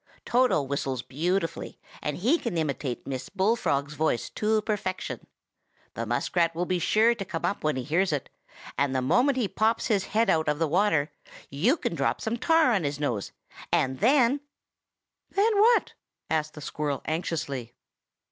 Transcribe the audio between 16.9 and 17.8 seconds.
anxiously.